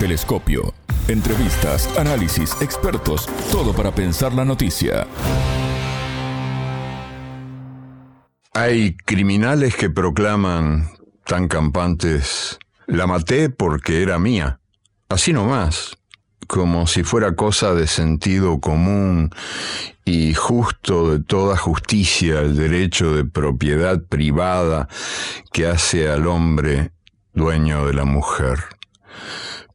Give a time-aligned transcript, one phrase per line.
[0.00, 0.72] Telescopio.
[1.08, 5.06] Entrevistas, análisis, expertos, todo para pensar la noticia.
[8.54, 10.88] Hay criminales que proclaman
[11.26, 14.60] tan campantes, la maté porque era mía.
[15.10, 15.98] Así nomás,
[16.46, 19.28] como si fuera cosa de sentido común
[20.06, 24.88] y justo de toda justicia el derecho de propiedad privada
[25.52, 26.92] que hace al hombre
[27.34, 28.60] dueño de la mujer.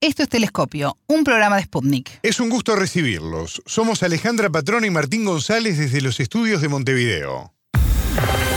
[0.00, 2.20] Esto es Telescopio, un programa de Sputnik.
[2.22, 3.60] Es un gusto recibirlos.
[3.66, 7.52] Somos Alejandra Patrón y Martín González desde los estudios de Montevideo.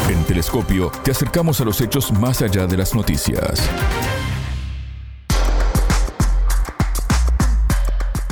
[0.08, 3.60] En Telescopio te acercamos a los hechos más allá de las noticias.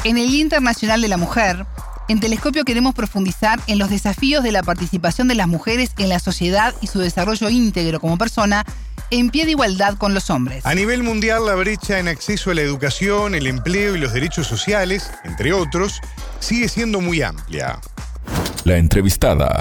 [0.03, 1.65] En el Día Internacional de la Mujer,
[2.09, 6.19] en Telescopio queremos profundizar en los desafíos de la participación de las mujeres en la
[6.19, 8.67] sociedad y su desarrollo íntegro como persona
[9.11, 10.65] en pie de igualdad con los hombres.
[10.65, 14.47] A nivel mundial, la brecha en acceso a la educación, el empleo y los derechos
[14.47, 16.01] sociales, entre otros,
[16.39, 17.79] sigue siendo muy amplia.
[18.63, 19.57] La entrevistada.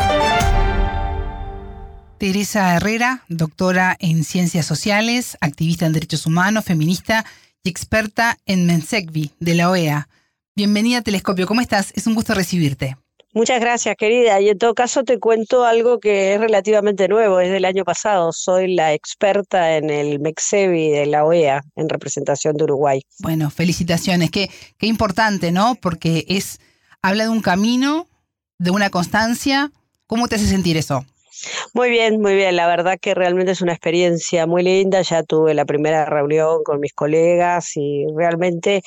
[2.19, 7.25] Teresa Herrera, doctora en ciencias sociales, activista en derechos humanos, feminista
[7.63, 10.09] y experta en Mensecvi de la OEA.
[10.57, 11.93] Bienvenida a Telescopio, ¿cómo estás?
[11.95, 12.97] Es un gusto recibirte.
[13.39, 14.41] Muchas gracias, querida.
[14.41, 18.33] Y en todo caso te cuento algo que es relativamente nuevo, es del año pasado.
[18.33, 23.01] Soy la experta en el MEXEVI de la OEA en representación de Uruguay.
[23.21, 24.33] Bueno, felicitaciones.
[24.33, 25.77] Qué, qué importante, ¿no?
[25.77, 26.59] Porque es
[27.01, 28.09] habla de un camino,
[28.59, 29.71] de una constancia.
[30.09, 31.07] ¿Cómo te hace sentir eso?
[31.75, 32.57] Muy bien, muy bien.
[32.57, 35.01] La verdad que realmente es una experiencia muy linda.
[35.03, 38.83] Ya tuve la primera reunión con mis colegas y realmente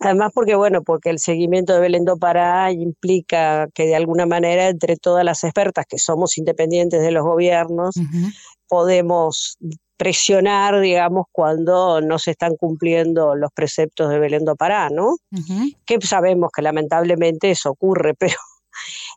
[0.00, 4.68] Además, porque bueno, porque el seguimiento de Belén do Pará implica que de alguna manera
[4.68, 7.96] entre todas las expertas que somos independientes de los gobiernos,
[8.68, 9.58] podemos
[9.96, 15.16] presionar, digamos, cuando no se están cumpliendo los preceptos de Belén do Pará, ¿no?
[15.84, 18.36] Que sabemos que lamentablemente eso ocurre, pero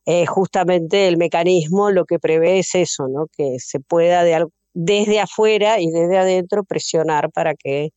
[0.08, 3.28] eh, justamente el mecanismo lo que prevé es eso, ¿no?
[3.38, 7.92] Que se pueda de, desde afuera y desde adentro presionar para que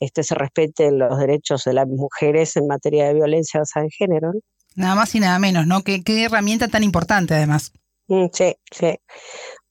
[0.00, 4.32] este, se respeten los derechos de las mujeres en materia de violencia basada en género.
[4.74, 5.82] Nada más y nada menos, ¿no?
[5.82, 7.72] Qué, qué herramienta tan importante además.
[8.06, 8.98] Mm, sí, sí,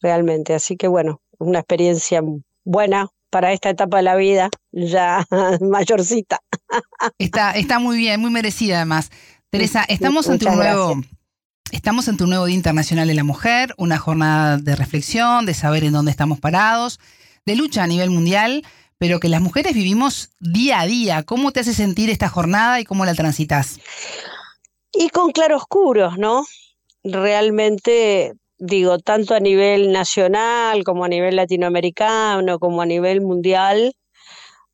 [0.01, 0.53] realmente.
[0.53, 2.21] Así que bueno, una experiencia
[2.63, 5.25] buena para esta etapa de la vida, ya
[5.61, 6.39] mayorcita.
[7.17, 9.11] Está, está muy bien, muy merecida además.
[9.49, 11.01] Teresa, estamos ante un nuevo,
[11.71, 15.83] estamos ante un nuevo Día Internacional de la Mujer, una jornada de reflexión, de saber
[15.85, 16.99] en dónde estamos parados,
[17.45, 18.63] de lucha a nivel mundial
[18.97, 21.23] pero que las mujeres vivimos día a día.
[21.23, 23.79] ¿Cómo te hace sentir esta jornada y cómo la transitas?
[24.91, 26.45] Y con claroscuros, ¿no?
[27.03, 33.93] Realmente, digo, tanto a nivel nacional como a nivel latinoamericano, como a nivel mundial,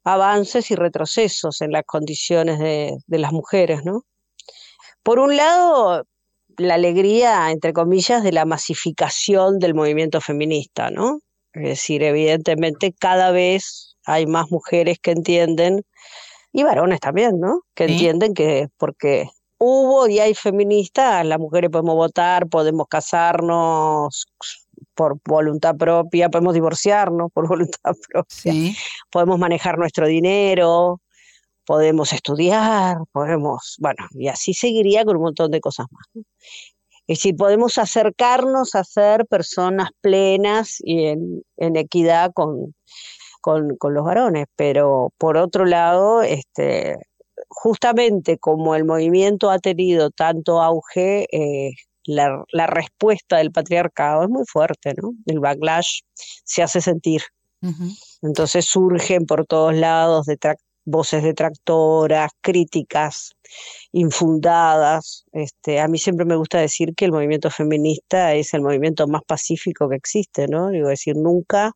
[0.06, 4.04] avances y retrocesos en las condiciones de, de las mujeres, ¿no?
[5.04, 6.06] Por un lado,
[6.58, 11.20] la alegría, entre comillas, de la masificación del movimiento feminista, ¿no?
[11.54, 15.84] Es decir, evidentemente cada vez hay más mujeres que entienden,
[16.54, 17.62] y varones también, ¿no?
[17.74, 19.28] Que entienden que porque
[19.58, 24.28] hubo y hay feministas, las mujeres podemos votar, podemos casarnos
[24.94, 28.54] por voluntad propia, podemos divorciarnos por voluntad propia,
[29.12, 31.02] podemos manejar nuestro dinero,
[31.66, 36.26] podemos estudiar, podemos, bueno, y así seguiría con un montón de cosas más.
[37.06, 42.74] Es decir, podemos acercarnos a ser personas plenas y en, en equidad con,
[43.44, 46.98] con, los varones, pero por otro lado, este,
[47.50, 51.72] justamente como el movimiento ha tenido tanto auge, eh,
[52.06, 55.12] la, respuesta del patriarcado es muy fuerte, ¿no?
[55.26, 57.22] El backlash se hace sentir.
[58.22, 60.26] Entonces surgen por todos lados
[60.86, 63.32] voces detractoras, críticas
[63.92, 65.26] infundadas.
[65.32, 69.22] Este, a mí siempre me gusta decir que el movimiento feminista es el movimiento más
[69.28, 70.70] pacífico que existe, ¿no?
[70.70, 71.72] Digo, decir, nunca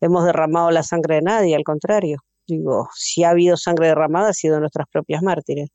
[0.00, 2.18] hemos derramado la sangre de nadie, al contrario.
[2.46, 5.70] Digo, si ha habido sangre derramada ha sido nuestras propias mártires.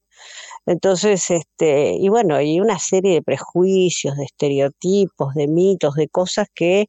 [0.65, 6.47] Entonces, este, y bueno, y una serie de prejuicios, de estereotipos, de mitos, de cosas
[6.53, 6.87] que,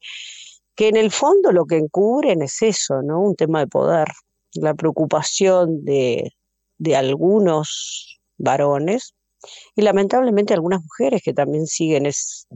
[0.75, 3.21] que en el fondo lo que encubren es eso, ¿no?
[3.21, 4.07] Un tema de poder,
[4.53, 6.31] la preocupación de,
[6.77, 9.13] de algunos varones
[9.75, 12.47] Y lamentablemente algunas mujeres que también siguen es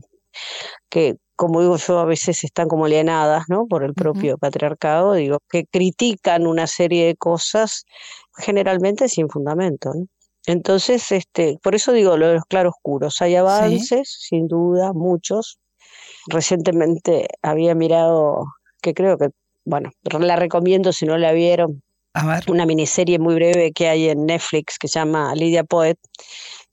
[0.89, 3.65] que como digo yo, a veces están como alienadas, ¿no?
[3.67, 7.85] Por el propio patriarcado, digo, que critican una serie de cosas
[8.37, 10.05] generalmente sin fundamento, ¿no?
[10.45, 13.21] Entonces, este, por eso digo lo de los claroscuros.
[13.21, 15.57] Hay avances, sin duda, muchos.
[16.27, 18.45] Recientemente había mirado,
[18.81, 19.29] que creo que,
[19.65, 21.81] bueno, la recomiendo si no la vieron,
[22.47, 25.97] una miniserie muy breve que hay en Netflix que se llama Lidia Poet,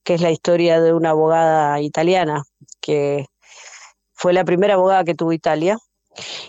[0.04, 2.42] que es la historia de una abogada italiana
[2.80, 3.26] que
[4.12, 5.78] fue la primera abogada que tuvo Italia.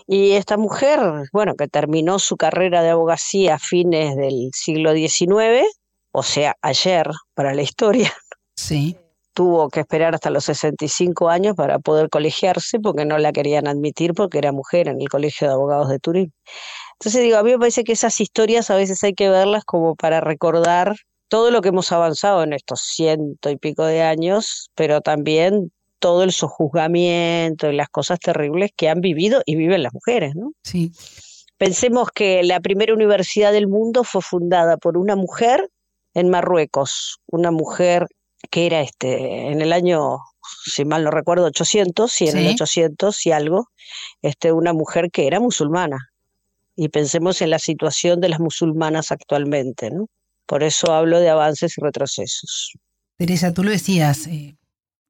[0.08, 1.00] Y esta mujer,
[1.32, 5.66] bueno, que terminó su carrera de abogacía a fines del siglo XIX,
[6.12, 8.12] o sea, ayer para la historia.
[8.56, 8.98] Sí.
[9.34, 14.14] Tuvo que esperar hasta los 65 años para poder colegiarse porque no la querían admitir
[14.14, 16.34] porque era mujer en el Colegio de Abogados de Turín.
[17.00, 19.96] Entonces digo, a mí me parece que esas historias a veces hay que verlas como
[19.96, 20.96] para recordar
[21.30, 26.24] todo lo que hemos avanzado en estos ciento y pico de años, pero también todo
[26.24, 30.52] el sojuzgamiento y las cosas terribles que han vivido y viven las mujeres, ¿no?
[30.64, 30.92] Sí.
[31.58, 35.70] Pensemos que la primera universidad del mundo fue fundada por una mujer
[36.14, 38.08] en Marruecos, una mujer
[38.50, 40.20] que era este en el año
[40.66, 43.70] si mal no recuerdo 800, y en el 800 y algo,
[44.22, 46.10] este una mujer que era musulmana.
[46.76, 50.08] Y pensemos en la situación de las musulmanas actualmente, ¿no?
[50.46, 52.74] Por eso hablo de avances y retrocesos.
[53.18, 54.56] Teresa, tú lo decías, eh,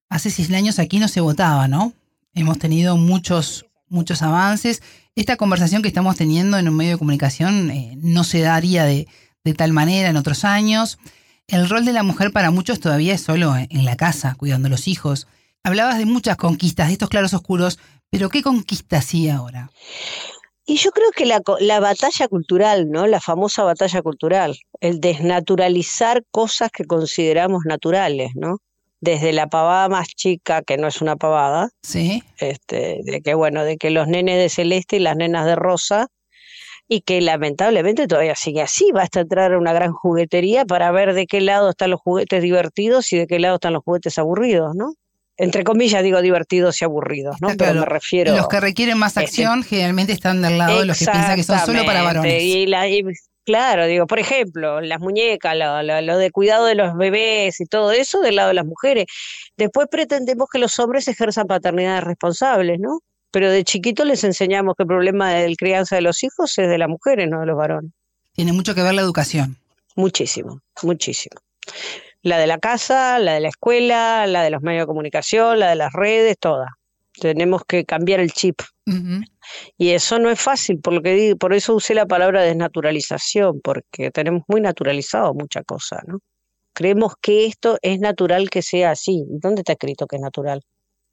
[0.10, 1.94] hace seis años aquí no se votaba, ¿no?
[2.33, 4.81] Hemos tenido muchos, muchos avances.
[5.16, 9.07] Esta conversación que estamos teniendo en un medio de comunicación eh, no se daría de,
[9.44, 11.00] de tal manera en otros años.
[11.51, 14.71] El rol de la mujer para muchos todavía es solo en la casa, cuidando a
[14.71, 15.27] los hijos.
[15.63, 17.77] Hablabas de muchas conquistas, de estos claros oscuros,
[18.09, 19.69] pero ¿qué conquista sí ahora?
[20.65, 23.06] Y yo creo que la, la, batalla cultural, ¿no?
[23.06, 28.59] La famosa batalla cultural, el desnaturalizar cosas que consideramos naturales, ¿no?
[29.01, 32.24] desde la pavada más chica, que no es una pavada, sí.
[32.38, 36.07] este, de que bueno, de que los nenes de celeste y las nenas de rosa,
[36.94, 41.26] y que lamentablemente todavía sigue así, basta entrar a una gran juguetería para ver de
[41.26, 44.96] qué lado están los juguetes divertidos y de qué lado están los juguetes aburridos, ¿no?
[45.38, 47.48] Entre comillas digo divertidos y aburridos, ¿no?
[47.58, 48.36] Pero me refiero...
[48.36, 51.44] Los que requieren más este acción generalmente están del lado de los que piensan que
[51.44, 52.44] son solo para varones.
[52.44, 52.86] Y, la,
[53.46, 58.20] Claro, digo, por ejemplo, las muñecas, lo, de cuidado de los bebés y todo eso
[58.20, 59.06] del lado de las mujeres.
[59.56, 63.00] Después pretendemos que los hombres ejerzan paternidades responsables, ¿no?
[63.31, 66.69] Pero de chiquito les enseñamos que el problema de la crianza de los hijos es
[66.69, 67.92] de las mujeres, no de los varones.
[68.33, 69.57] Tiene mucho que ver la educación.
[69.95, 71.39] Muchísimo, muchísimo.
[72.22, 75.69] La de la casa, la de la escuela, la de los medios de comunicación, la
[75.69, 76.78] de las redes, toda.
[77.19, 78.62] Tenemos que cambiar el chip.
[79.78, 84.12] Y eso no es fácil, por, lo que por eso usé la palabra desnaturalización, porque
[84.12, 86.19] tenemos muy naturalizado mucha cosa, ¿no?
[86.74, 89.24] Creemos que esto es natural que sea así.
[89.30, 90.62] ¿Dónde está escrito que es natural?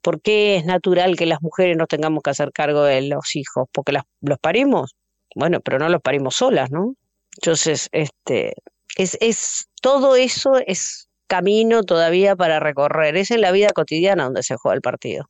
[0.09, 3.69] ¿Por qué es natural que las mujeres no tengamos que hacer cargo de los hijos?
[3.71, 4.97] ¿Porque las, los parimos?
[5.35, 6.95] Bueno, pero no los parimos solas, ¿no?
[7.37, 8.55] Entonces, este,
[8.97, 13.19] es, es, todo eso es camino todavía para recorrer.
[13.19, 15.27] Es en la vida cotidiana donde se juega el partido.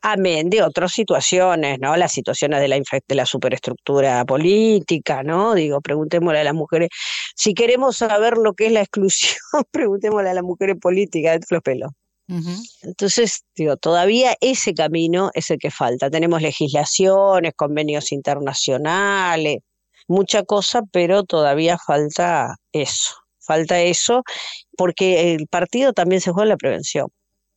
[0.00, 1.94] Amén de otras situaciones, ¿no?
[1.98, 5.54] Las situaciones de la, de la superestructura política, ¿no?
[5.54, 6.88] Digo, preguntémosle a las mujeres.
[7.34, 9.36] Si queremos saber lo que es la exclusión,
[9.72, 11.90] preguntémosle a las mujeres políticas de los pelos.
[12.82, 16.10] Entonces, digo, todavía ese camino es el que falta.
[16.10, 19.58] Tenemos legislaciones, convenios internacionales,
[20.08, 23.14] mucha cosa, pero todavía falta eso
[23.46, 24.24] falta eso,
[24.76, 27.06] porque el partido también se juega en la prevención.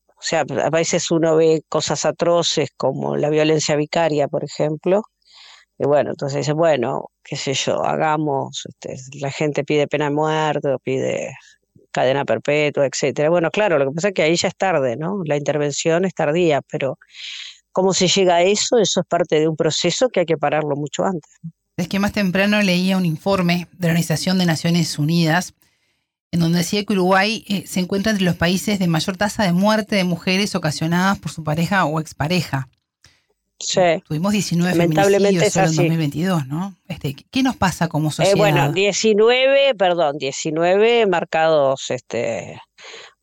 [0.09, 5.03] O sea, a veces uno ve cosas atroces como la violencia vicaria, por ejemplo,
[5.77, 10.11] y bueno, entonces dice, bueno, qué sé yo, hagamos, este, la gente pide pena de
[10.11, 11.33] muerte, pide
[11.91, 13.29] cadena perpetua, etcétera.
[13.29, 15.21] Bueno, claro, lo que pasa es que ahí ya es tarde, ¿no?
[15.25, 16.97] La intervención es tardía, pero
[17.71, 20.75] cómo se llega a eso, eso es parte de un proceso que hay que pararlo
[20.75, 21.31] mucho antes.
[21.77, 25.53] Es que más temprano leía un informe de la Organización de Naciones Unidas
[26.31, 29.53] en donde decía que Uruguay eh, se encuentra entre los países de mayor tasa de
[29.53, 32.69] muerte de mujeres ocasionadas por su pareja o expareja.
[33.59, 34.01] Sí.
[34.07, 36.75] Tuvimos 19 feminicidios solo en 2022, ¿no?
[36.87, 38.37] Este, ¿Qué nos pasa como eh, sociedad?
[38.37, 42.61] bueno, 19, perdón, 19 marcados este,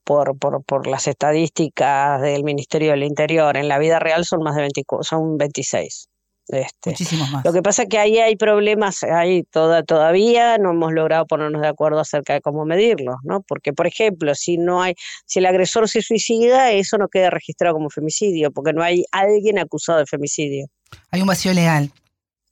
[0.05, 3.57] por, por, por las estadísticas del Ministerio del Interior.
[3.57, 6.09] En la vida real son más de 24, son 26.
[6.49, 7.45] Este, Muchísimos más.
[7.45, 11.61] Lo que pasa es que ahí hay problemas, hay toda, todavía no hemos logrado ponernos
[11.61, 13.41] de acuerdo acerca de cómo medirlos, ¿no?
[13.43, 14.95] Porque, por ejemplo, si no hay,
[15.27, 19.59] si el agresor se suicida, eso no queda registrado como femicidio, porque no hay alguien
[19.59, 20.67] acusado de femicidio.
[21.11, 21.91] Hay un vacío legal.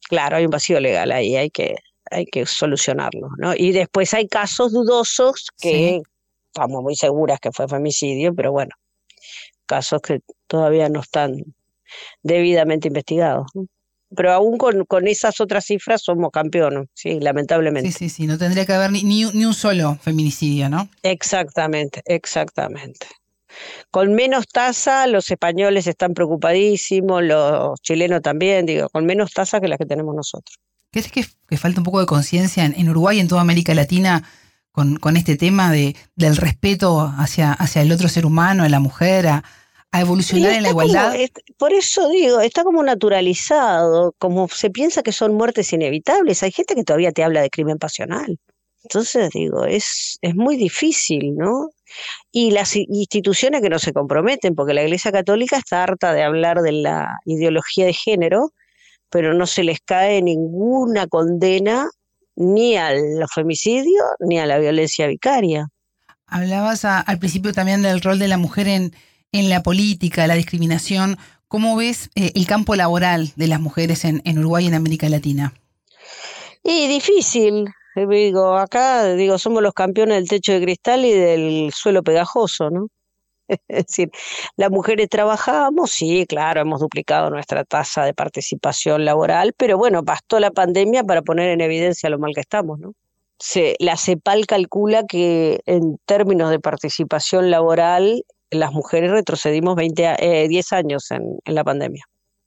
[0.08, 1.76] Claro, hay un vacío legal ahí, hay que,
[2.10, 3.54] hay que solucionarlo, ¿no?
[3.56, 6.02] Y después hay casos dudosos que
[6.46, 8.74] estamos muy seguras que fue femicidio, pero bueno,
[9.66, 11.36] casos que todavía no están
[12.22, 13.46] debidamente investigados.
[14.14, 17.90] Pero aún con, con esas otras cifras somos campeones, sí, lamentablemente.
[17.90, 20.88] Sí, sí, sí, no tendría que haber ni, ni, ni un solo feminicidio, ¿no?
[21.02, 23.06] Exactamente, exactamente.
[23.90, 29.68] Con menos tasa, los españoles están preocupadísimos, los chilenos también, digo, con menos tasa que
[29.68, 30.58] la que tenemos nosotros.
[30.90, 33.74] ¿Crees que, que falta un poco de conciencia en, en, Uruguay y en toda América
[33.74, 34.22] Latina
[34.70, 38.80] con, con este tema de, del respeto hacia, hacia el otro ser humano, a la
[38.80, 39.44] mujer, a,
[39.94, 41.12] a evolucionar en la igualdad?
[41.12, 46.42] Como, por eso digo, está como naturalizado, como se piensa que son muertes inevitables.
[46.42, 48.36] Hay gente que todavía te habla de crimen pasional.
[48.82, 51.68] Entonces, digo, es, es muy difícil, ¿no?
[52.32, 56.60] Y las instituciones que no se comprometen, porque la Iglesia Católica está harta de hablar
[56.60, 58.50] de la ideología de género,
[59.10, 61.88] pero no se les cae ninguna condena
[62.34, 65.68] ni al femicidio ni a la violencia vicaria.
[66.26, 68.92] Hablabas a, al principio también del rol de la mujer en,
[69.34, 71.18] en la política, la discriminación.
[71.48, 75.52] ¿Cómo ves eh, el campo laboral de las mujeres en, Uruguay y en América Latina?
[76.62, 82.02] Y difícil, digo, acá digo, somos los campeones del techo de cristal y del suelo
[82.02, 82.88] pegajoso, ¿no?
[83.68, 84.10] Es decir,
[84.56, 90.38] las mujeres trabajamos, sí, claro, hemos duplicado nuestra tasa de participación laboral, pero bueno, bastó
[90.38, 92.94] la pandemia para poner en evidencia lo mal que estamos, ¿no?
[93.40, 98.24] Se, la CEPAL calcula que en términos de participación laboral,
[98.54, 102.04] las mujeres retrocedimos 20, eh, 10 años en, la pandemia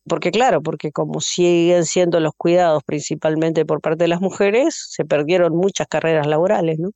[0.10, 5.04] porque claro, porque como siguen siendo los cuidados principalmente por parte de las mujeres, se
[5.04, 6.92] perdieron muchas carreras laborales, ¿no?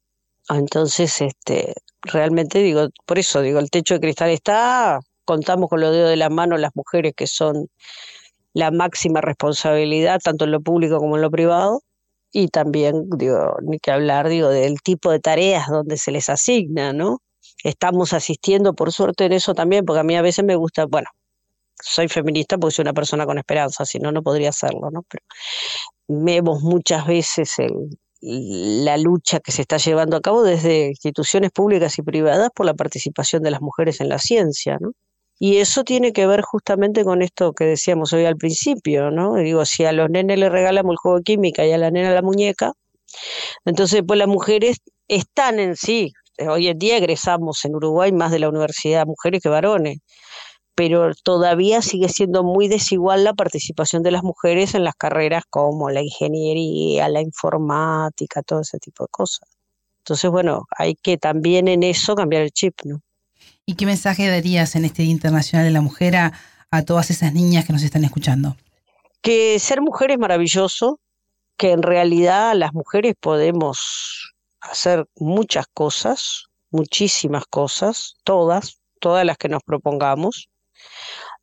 [0.49, 5.91] Entonces, este, realmente digo, por eso digo, el techo de cristal está, contamos con los
[5.91, 7.67] dedos de la mano las mujeres que son
[8.53, 11.81] la máxima responsabilidad, tanto en lo público como en lo privado,
[12.31, 16.93] y también, digo, ni que hablar, digo, del tipo de tareas donde se les asigna,
[16.93, 17.19] ¿no?
[17.63, 21.09] Estamos asistiendo, por suerte, en eso también, porque a mí a veces me gusta, bueno,
[21.81, 25.03] soy feminista porque soy una persona con esperanza, si no, no podría hacerlo, ¿no?
[25.03, 25.23] Pero
[26.07, 27.55] vemos muchas veces
[28.21, 32.75] la lucha que se está llevando a cabo desde instituciones públicas y privadas por la
[32.75, 34.91] participación de las mujeres en la ciencia, ¿no?
[35.39, 39.35] Y eso tiene que ver justamente con esto que decíamos hoy al principio, ¿no?
[39.37, 42.11] Digo, si a los nenes le regalamos el juego de química y a la nena
[42.13, 42.73] la muñeca,
[43.65, 44.77] entonces pues las mujeres
[45.07, 49.49] están en sí, hoy en día egresamos en Uruguay más de la universidad mujeres que
[49.49, 49.99] varones,
[50.75, 55.89] pero todavía sigue siendo muy desigual la participación de las mujeres en las carreras como
[55.89, 59.49] la ingeniería, la informática, todo ese tipo de cosas.
[59.99, 63.01] Entonces, bueno, hay que también en eso cambiar el chip, ¿no?
[63.65, 66.33] ¿Y qué mensaje darías en este Día Internacional de la Mujer a,
[66.71, 68.55] a todas esas niñas que nos están escuchando?
[69.21, 70.99] Que ser mujer es maravilloso,
[71.57, 74.30] que en realidad las mujeres podemos
[74.61, 80.49] hacer muchas cosas, muchísimas cosas, todas, todas las que nos propongamos,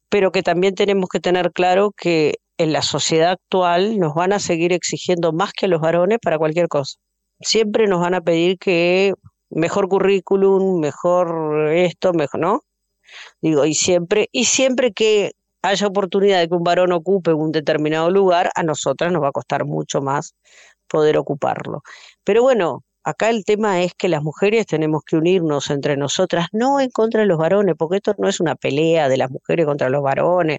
[0.08, 4.40] pero que también tenemos que tener claro que en la sociedad actual nos van a
[4.40, 6.98] seguir exigiendo más que a los varones para cualquier cosa.
[7.40, 9.14] Siempre nos van a pedir que
[9.50, 12.64] mejor currículum, mejor esto, mejor, ¿no?
[13.40, 15.32] Digo, y siempre, y siempre que
[15.62, 19.32] haya oportunidad de que un varón ocupe un determinado lugar, a nosotras nos va a
[19.32, 20.34] costar mucho más
[20.88, 21.82] poder ocuparlo.
[22.24, 26.78] Pero bueno, Acá el tema es que las mujeres tenemos que unirnos entre nosotras, no
[26.78, 29.88] en contra de los varones, porque esto no es una pelea de las mujeres contra
[29.88, 30.58] los varones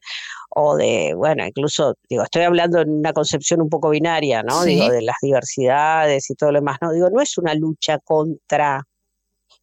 [0.50, 4.64] o de, bueno, incluso, digo, estoy hablando en una concepción un poco binaria, ¿no?
[4.64, 4.72] Sí.
[4.72, 6.92] Digo, de las diversidades y todo lo demás, ¿no?
[6.92, 8.82] Digo, no es una lucha contra,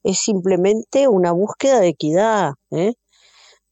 [0.05, 2.95] es simplemente una búsqueda de equidad, ¿eh?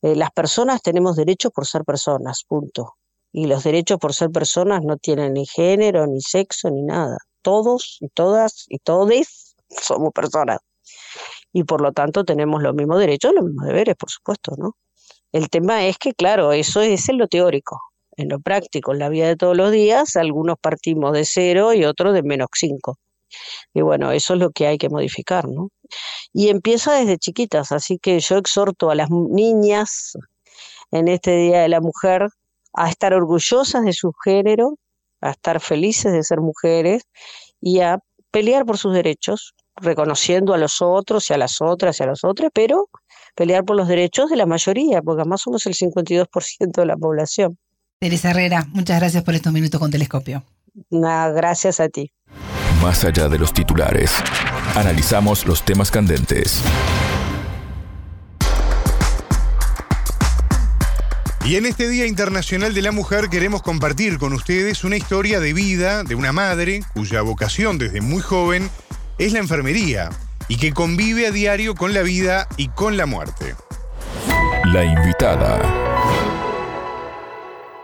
[0.02, 2.94] Eh, las personas tenemos derechos por ser personas, punto.
[3.32, 7.98] Y los derechos por ser personas no tienen ni género, ni sexo, ni nada todos
[8.00, 10.58] y todas y todes somos personas.
[11.52, 14.76] Y por lo tanto tenemos los mismos derechos, los mismos deberes, por supuesto, ¿no?
[15.30, 17.80] El tema es que, claro, eso es en lo teórico.
[18.16, 21.84] En lo práctico, en la vida de todos los días, algunos partimos de cero y
[21.84, 22.98] otros de menos cinco.
[23.72, 25.70] Y bueno, eso es lo que hay que modificar, ¿no?
[26.32, 30.16] Y empieza desde chiquitas, así que yo exhorto a las niñas
[30.92, 32.28] en este Día de la Mujer
[32.72, 34.78] a estar orgullosas de su género,
[35.24, 37.04] a estar felices de ser mujeres
[37.60, 37.98] y a
[38.30, 42.24] pelear por sus derechos, reconociendo a los otros y a las otras y a los
[42.24, 42.88] otros, pero
[43.34, 47.58] pelear por los derechos de la mayoría, porque además somos el 52% de la población.
[47.98, 50.44] Teresa Herrera, muchas gracias por estos minutos con Telescopio.
[50.90, 52.12] Nada, gracias a ti.
[52.82, 54.12] Más allá de los titulares,
[54.76, 56.62] analizamos los temas candentes.
[61.46, 65.52] Y en este Día Internacional de la Mujer queremos compartir con ustedes una historia de
[65.52, 68.70] vida de una madre cuya vocación desde muy joven
[69.18, 70.08] es la enfermería
[70.48, 73.52] y que convive a diario con la vida y con la muerte.
[74.72, 75.60] La invitada.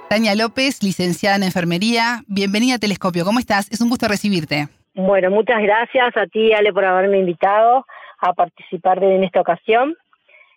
[0.08, 2.22] Tania López, licenciada en enfermería.
[2.28, 3.26] Bienvenida a Telescopio.
[3.26, 3.70] ¿Cómo estás?
[3.70, 4.68] Es un gusto recibirte.
[4.94, 7.84] Bueno, muchas gracias a ti, Ale, por haberme invitado
[8.20, 9.94] a participar en esta ocasión.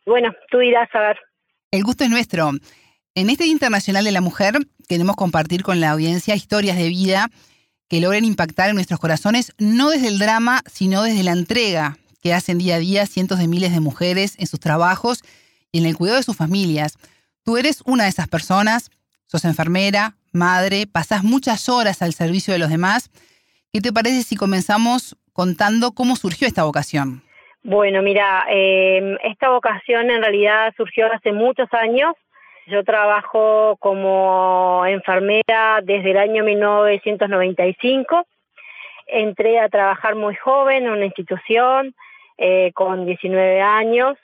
[0.05, 1.17] Bueno, tú irás a ver.
[1.69, 2.51] El gusto es nuestro.
[3.15, 4.55] En este Día Internacional de la Mujer
[4.89, 7.29] queremos compartir con la audiencia historias de vida
[7.87, 12.33] que logren impactar en nuestros corazones, no desde el drama, sino desde la entrega que
[12.33, 15.21] hacen día a día cientos de miles de mujeres en sus trabajos
[15.71, 16.97] y en el cuidado de sus familias.
[17.45, 18.89] Tú eres una de esas personas,
[19.27, 23.11] sos enfermera, madre, pasás muchas horas al servicio de los demás.
[23.71, 27.21] ¿Qué te parece si comenzamos contando cómo surgió esta vocación?
[27.61, 32.15] Bueno, mira, eh, esta vocación en realidad surgió hace muchos años
[32.67, 38.25] yo trabajo como enfermera desde el año 1995.
[39.07, 41.93] Entré a trabajar muy joven en una institución
[42.37, 44.17] eh, con 19 años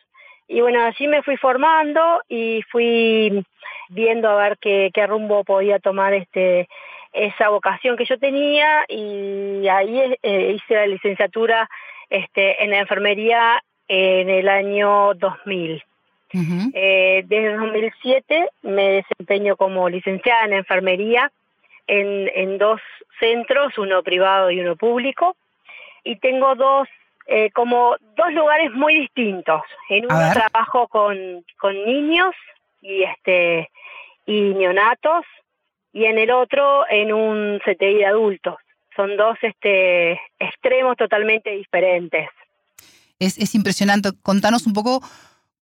[0.52, 3.46] y bueno, allí me fui formando y fui
[3.90, 6.68] viendo a ver qué, rumbo podía tomar este
[7.14, 11.70] esa vocación que yo tenía y ahí eh, hice la licenciatura
[12.10, 15.84] este, en enfermería en el año 2000.
[16.32, 21.32] Eh, desde 2007 me desempeño como licenciada en enfermería
[21.88, 22.80] en, dos
[23.20, 25.36] centros, uno privado y uno público,
[26.04, 26.88] y tengo dos
[27.26, 29.62] eh, como dos lugares muy distintos.
[29.90, 32.36] En uno trabajo con, con niños
[32.82, 33.70] y este
[34.26, 35.26] y neonatos
[35.92, 38.56] y en el otro en un CTI de adultos.
[38.96, 42.30] Son dos este extremos totalmente diferentes.
[43.18, 44.12] Es, es impresionante.
[44.22, 45.02] Contanos un poco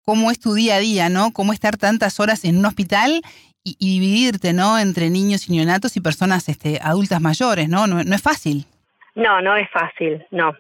[0.06, 1.32] cómo es tu día a día, ¿no?
[1.34, 3.22] Cómo estar tantas horas en un hospital
[3.64, 4.80] y, dividirte, ¿no?
[4.80, 7.88] Entre niños y neonatos y personas este, adultas mayores, ¿no?
[7.88, 8.00] ¿no?
[8.00, 8.66] es fácil.
[9.16, 10.54] No, no es fácil, no.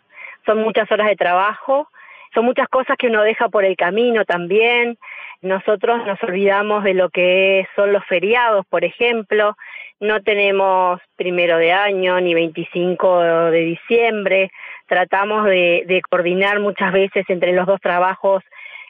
[0.45, 1.89] Son muchas horas de trabajo,
[2.33, 4.97] son muchas cosas que uno deja por el camino también.
[5.41, 9.57] Nosotros nos olvidamos de lo que son los feriados, por ejemplo.
[9.99, 14.51] No tenemos primero de año ni 25 de diciembre.
[14.87, 18.43] Tratamos de, de coordinar muchas veces entre los dos trabajos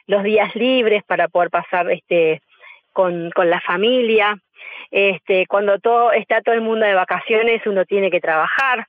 [0.06, 2.42] los días libres para poder pasar este
[2.92, 4.38] con, con la familia.
[4.90, 8.86] Este, cuando todo está todo el mundo de vacaciones, uno tiene que trabajar.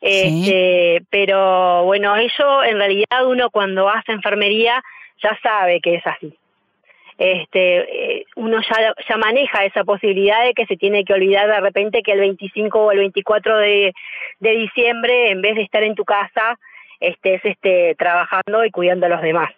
[0.00, 4.82] Este, pero bueno, eso en realidad uno cuando hace enfermería
[5.22, 6.36] ya sabe que es así.
[7.16, 7.76] Este,
[8.18, 12.02] eh, uno ya, ya maneja esa posibilidad de que se tiene que olvidar de repente
[12.02, 13.94] que el 25 o el 24 de,
[14.40, 16.58] de diciembre, en vez de estar en tu casa,
[17.00, 19.50] estés este, trabajando y cuidando a los demás.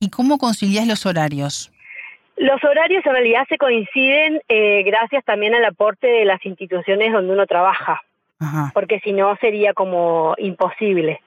[0.00, 1.72] ¿Y cómo concilias los horarios?
[2.36, 7.32] Los horarios en realidad se coinciden eh, gracias también al aporte de las instituciones donde
[7.32, 8.00] uno trabaja,
[8.74, 11.20] porque si no sería como imposible.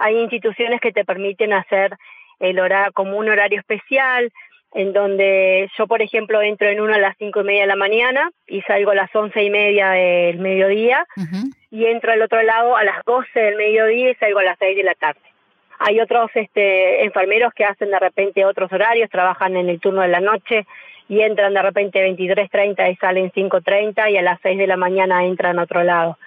[0.00, 1.96] Hay instituciones que te permiten hacer
[2.40, 4.32] el horario como un horario especial,
[4.74, 7.76] en donde yo, por ejemplo, entro en uno a las cinco y media de la
[7.76, 11.06] mañana y salgo a las once y media del mediodía,
[11.70, 14.76] y entro al otro lado a las doce del mediodía y salgo a las seis
[14.76, 15.20] de la tarde.
[15.78, 20.08] Hay otros este, enfermeros que hacen de repente otros horarios, trabajan en el turno de
[20.08, 20.66] la noche
[21.08, 25.24] y entran de repente 23.30 y salen 5.30 y a las 6 de la mañana
[25.24, 26.18] entran a otro lado.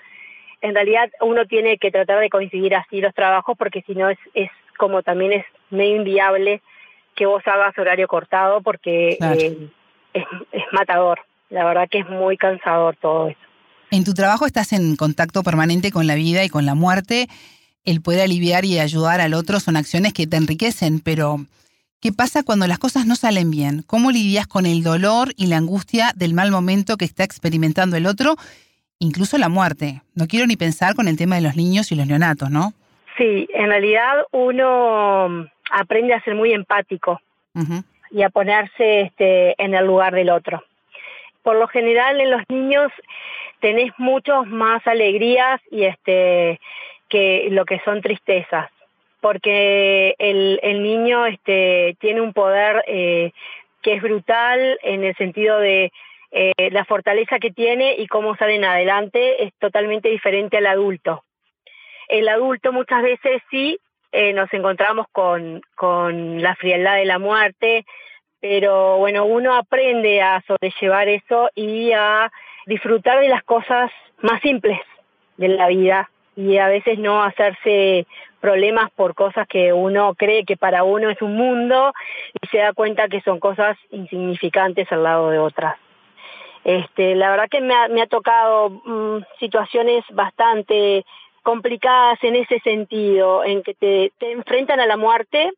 [0.62, 4.18] En realidad uno tiene que tratar de coincidir así los trabajos porque si no es,
[4.34, 6.62] es como también es medio inviable
[7.16, 9.70] que vos hagas horario cortado porque eh,
[10.14, 11.20] es, es matador.
[11.50, 13.40] La verdad que es muy cansador todo eso.
[13.92, 17.28] En tu trabajo estás en contacto permanente con la vida y con la muerte
[17.86, 21.38] el poder aliviar y ayudar al otro son acciones que te enriquecen, pero
[22.02, 23.84] ¿qué pasa cuando las cosas no salen bien?
[23.88, 28.06] ¿Cómo lidias con el dolor y la angustia del mal momento que está experimentando el
[28.06, 28.36] otro?
[29.00, 30.02] Incluso la muerte.
[30.16, 32.74] No quiero ni pensar con el tema de los niños y los neonatos, ¿no?
[33.18, 37.20] Sí, en realidad uno aprende a ser muy empático
[38.12, 40.64] y a ponerse este, en el lugar del otro.
[41.44, 42.92] Por lo general en los niños
[43.60, 46.60] tenés muchos más alegrías y este
[47.12, 48.72] que lo que son tristezas,
[49.20, 53.34] porque el, el niño este, tiene un poder eh,
[53.84, 55.92] que es brutal en el sentido de
[56.32, 61.24] eh, la fortaleza que tiene y cómo salen adelante es totalmente diferente al adulto.
[62.08, 63.78] El adulto muchas veces sí
[64.14, 67.86] eh, nos encontramos con, con la frialdad de la muerte,
[68.40, 72.32] pero bueno, uno aprende a sobrellevar eso y a
[72.66, 74.80] disfrutar de las cosas más simples
[75.36, 76.10] de la vida
[76.42, 78.08] y a veces no hacerse
[78.40, 81.94] problemas por cosas que uno cree que para uno es un mundo
[82.42, 85.76] y se da cuenta que son cosas insignificantes al lado de otras.
[86.64, 91.06] Este, la verdad que me ha, tocado mm, situaciones bastante
[91.44, 95.52] complicadas en ese sentido, en que te, te enfrentan a la muerte.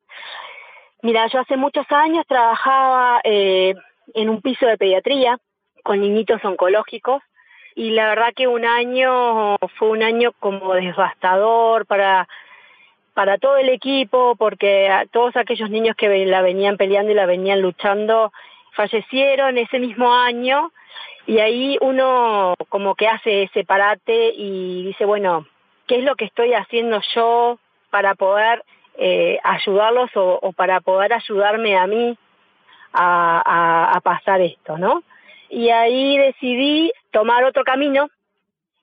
[1.02, 3.74] Mira, yo hace muchos años trabajaba eh,
[4.14, 5.38] en un piso de pediatría
[5.84, 7.22] con niñitos oncológicos
[7.76, 12.28] y la verdad que un año fue un año como devastador para
[13.14, 17.62] para todo el equipo porque todos aquellos niños que la venían peleando y la venían
[17.62, 18.32] luchando
[18.74, 20.72] fallecieron ese mismo año
[21.26, 25.46] y ahí uno como que hace ese parate y dice, bueno,
[25.88, 27.60] ¿qué es lo que estoy haciendo yo
[27.90, 28.64] para poder
[28.98, 32.18] eh, ayudarlos o, para poder ayudarme a mí
[32.94, 35.04] a, pasar esto, ¿no?
[35.54, 38.10] Y ahí decidí tomar otro camino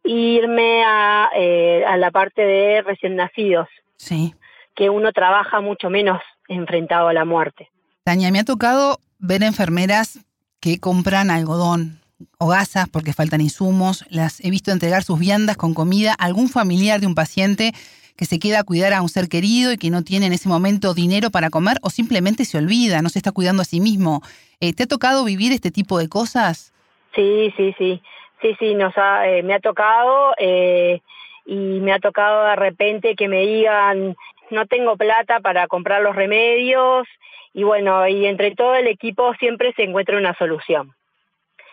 [0.04, 3.68] e irme a, eh, a la parte de recién nacidos.
[3.96, 4.34] Sí.
[4.76, 7.68] Que uno trabaja mucho menos enfrentado a la muerte.
[8.04, 10.20] Tania, me ha tocado ver enfermeras
[10.60, 12.00] que compran algodón
[12.38, 14.04] o gasas porque faltan insumos.
[14.08, 17.72] Las he visto entregar sus viandas con comida a algún familiar de un paciente
[18.16, 20.48] que se queda a cuidar a un ser querido y que no tiene en ese
[20.48, 24.22] momento dinero para comer o simplemente se olvida, no se está cuidando a sí mismo.
[24.60, 26.72] Eh, ¿Te ha tocado vivir este tipo de cosas?
[27.14, 28.02] Sí, sí, sí.
[28.40, 31.00] Sí, sí, nos eh, me ha tocado eh,
[31.44, 34.16] y me ha tocado de repente que me digan,
[34.50, 37.06] no tengo plata para comprar los remedios
[37.52, 40.94] y bueno, y entre todo el equipo siempre se encuentra una solución.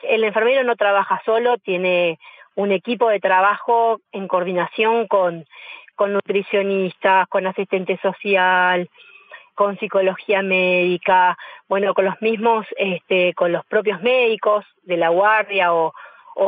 [0.03, 2.19] El enfermero no trabaja solo, tiene
[2.55, 5.45] un equipo de trabajo en coordinación con,
[5.97, 8.89] con nutricionistas, con asistente social,
[9.55, 11.35] con psicología médica,
[11.67, 15.93] bueno, con los mismos, este, con los propios médicos de la guardia o,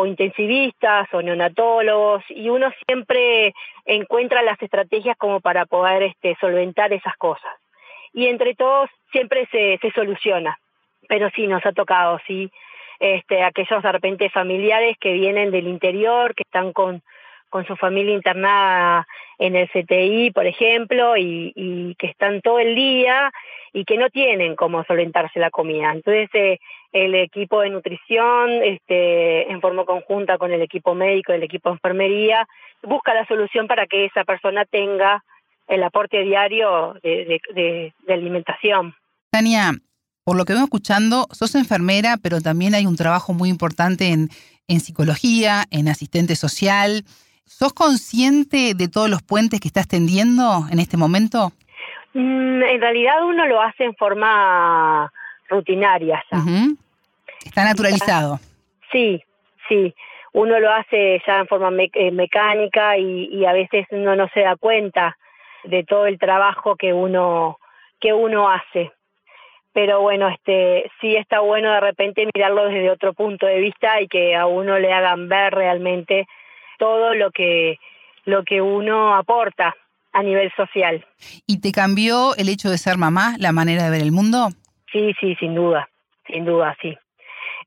[0.05, 7.17] intensivistas o neonatólogos y uno siempre encuentra las estrategias como para poder este, solventar esas
[7.17, 7.51] cosas.
[8.13, 10.59] Y entre todos siempre se, se soluciona,
[11.07, 12.51] pero sí nos ha tocado, sí,
[12.99, 17.01] este, aquellos de repente familiares que vienen del interior, que están con,
[17.49, 19.07] con su familia internada
[19.37, 23.31] en el CTI, por ejemplo, y, que están todo el día
[23.73, 25.91] y que no tienen cómo solventarse la comida.
[25.91, 26.59] Entonces, eh,
[26.91, 31.75] el equipo de nutrición, este, en forma conjunta con el equipo médico, el equipo de
[31.75, 32.47] enfermería,
[32.83, 35.23] busca la solución para que esa persona tenga
[35.67, 38.95] el aporte diario de, de, de alimentación.
[39.29, 39.73] Tania,
[40.23, 44.79] por lo que vengo escuchando, sos enfermera, pero también hay un trabajo muy importante en
[44.79, 47.05] psicología, en asistente social.
[47.49, 51.51] ¿Sos consciente de todos los puentes que estás tendiendo en este momento?
[52.13, 55.11] Mm, en realidad uno lo hace en forma
[55.49, 56.23] rutinaria.
[57.43, 58.39] Está naturalizado.
[58.91, 59.23] Sí,
[59.67, 59.95] sí.
[60.31, 64.41] Uno lo hace ya en forma eh, mecánica y, y, a veces uno no se
[64.41, 65.17] da cuenta
[65.63, 67.57] de todo el trabajo que uno
[67.99, 68.91] que uno hace
[69.73, 74.07] pero bueno, este sí está bueno de repente mirarlo desde otro punto de vista y
[74.07, 76.27] que a uno le hagan ver realmente
[76.79, 77.77] todo lo que
[78.25, 79.75] lo que uno aporta
[80.13, 81.05] a nivel social.
[81.45, 84.49] ¿Y te cambió el hecho de ser mamá, la manera de ver el mundo?
[84.91, 85.87] Sí, sí, sin duda,
[86.25, 86.97] sin duda, sí.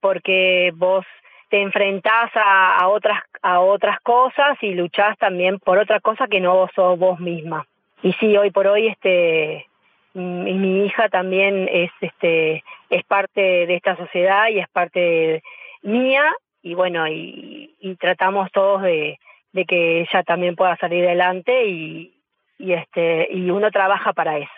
[0.00, 1.04] Porque vos
[1.50, 6.40] te enfrentás a, a otras a otras cosas y luchás también por otra cosa que
[6.40, 7.66] no sos vos misma.
[8.02, 9.68] Y sí, hoy por hoy este
[10.14, 15.42] Mm, y mi hija también es este es parte de esta sociedad y es parte
[15.82, 16.22] mía
[16.62, 17.68] y bueno y,
[18.00, 19.18] tratamos todos de,
[19.52, 22.14] de, que ella también pueda salir adelante y,
[22.58, 24.50] y este y uno trabaja para eso.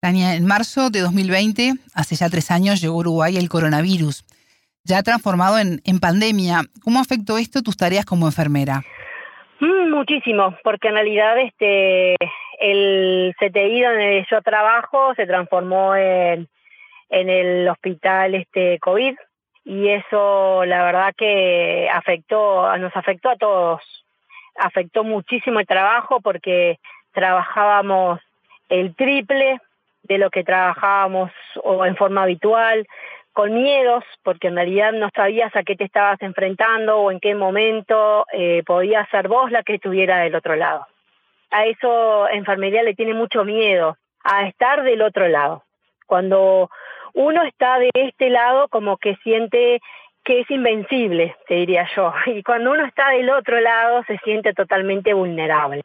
[0.00, 4.24] Tania, en marzo de 2020, hace ya tres años, llegó a Uruguay el coronavirus,
[4.84, 6.62] ya transformado en, en pandemia.
[6.82, 8.82] ¿Cómo afectó esto tus tareas como enfermera?
[9.60, 12.16] Mm, muchísimo, porque en realidad este
[12.60, 16.48] el CTI donde yo trabajo se transformó en,
[17.10, 19.14] en el hospital este COVID
[19.64, 23.82] y eso la verdad que afectó, nos afectó a todos,
[24.56, 26.78] afectó muchísimo el trabajo porque
[27.12, 28.20] trabajábamos
[28.68, 29.60] el triple
[30.02, 31.30] de lo que trabajábamos
[31.62, 32.86] o en forma habitual,
[33.32, 37.34] con miedos, porque en realidad no sabías a qué te estabas enfrentando o en qué
[37.34, 40.86] momento eh, podía ser vos la que estuviera del otro lado
[41.52, 45.62] a eso enfermería le tiene mucho miedo, a estar del otro lado.
[46.06, 46.70] Cuando
[47.14, 49.80] uno está de este lado, como que siente
[50.24, 52.12] que es invencible, te diría yo.
[52.26, 55.82] Y cuando uno está del otro lado, se siente totalmente vulnerable.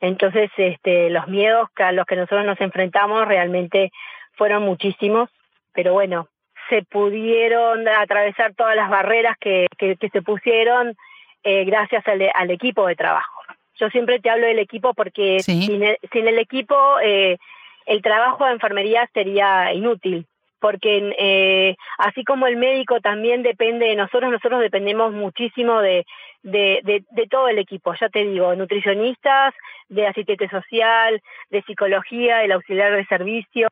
[0.00, 3.90] Entonces, este, los miedos a los que nosotros nos enfrentamos realmente
[4.32, 5.30] fueron muchísimos,
[5.72, 6.28] pero bueno,
[6.68, 10.96] se pudieron atravesar todas las barreras que, que, se pusieron
[11.42, 13.40] eh, gracias al equipo de trabajo.
[13.76, 17.38] Yo siempre te hablo del equipo porque sin, el, equipo eh,
[17.86, 20.26] el trabajo de enfermería sería inútil,
[20.60, 26.06] porque eh, así como el médico también depende de nosotros, nosotros dependemos muchísimo de,
[26.42, 29.54] de, todo el equipo, ya te digo, nutricionistas,
[29.88, 31.20] de asistente social,
[31.50, 33.68] de psicología, el auxiliar de servicio,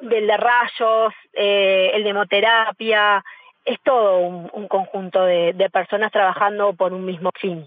[0.00, 3.24] del de rayos, eh, el de hemoterapia,
[3.64, 7.66] es todo un, conjunto de, de personas trabajando por un mismo fin.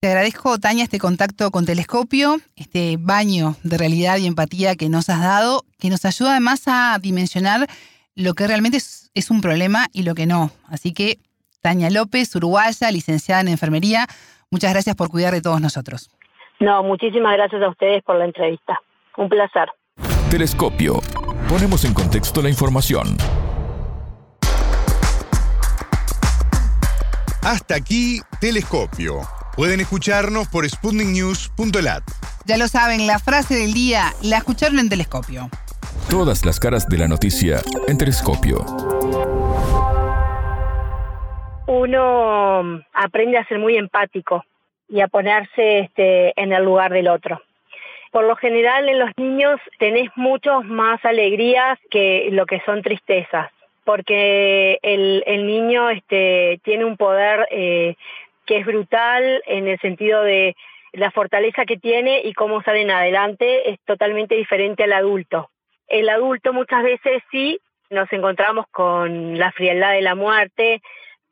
[0.00, 5.08] Te agradezco, Tania, este contacto con Telescopio, este baño de realidad y empatía que nos
[5.08, 7.66] has dado, que nos ayuda además a dimensionar
[8.14, 10.50] lo que realmente es, un problema y lo que no.
[10.68, 11.16] Así que,
[11.62, 14.06] Tania López, uruguaya, licenciada en enfermería,
[14.50, 16.10] muchas gracias por cuidar de todos nosotros.
[16.60, 18.78] No, muchísimas gracias a ustedes por la entrevista.
[19.16, 19.70] Un placer.
[20.30, 21.00] Telescopio.
[21.48, 23.16] Ponemos en contexto la información.
[27.42, 29.20] Hasta aquí, Telescopio
[29.56, 32.02] Pueden escucharnos por sputniknews.lat.
[32.44, 35.48] Ya lo saben, la frase del día la escucharon en Telescopio.
[36.10, 38.58] Todas las caras de la noticia en Telescopio.
[41.66, 44.44] Uno mm, aprende a ser muy empático
[44.90, 47.40] y a ponerse este, en el lugar del otro.
[48.12, 53.50] Por lo general en los niños tenés muchos más alegrías que lo que son tristezas,
[53.84, 57.96] porque el, niño este, tiene un poder eh,
[58.46, 60.56] que es brutal en el sentido de
[60.92, 65.50] la fortaleza que tiene y cómo salen adelante es totalmente diferente al adulto.
[65.88, 70.80] El adulto muchas veces sí nos encontramos con la frialdad de la muerte,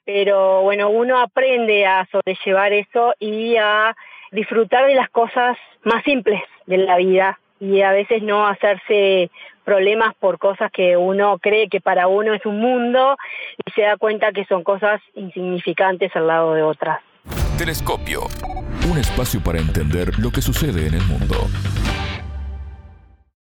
[0.04, 3.96] pero bueno, uno aprende a sobrellevar eso y a
[4.30, 9.30] disfrutar de las cosas más simples de la vida y a veces no hacerse
[9.64, 13.16] problemas por cosas que uno cree que para uno es un mundo
[13.64, 17.00] y se da cuenta que son cosas insignificantes al lado de otras.
[17.58, 18.22] Telescopio,
[18.90, 21.36] un espacio para entender lo que sucede en el mundo.